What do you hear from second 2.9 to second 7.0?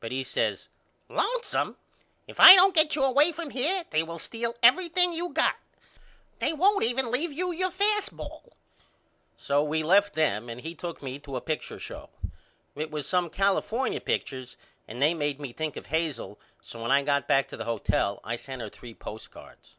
you away from here they will steal everything you got. They won't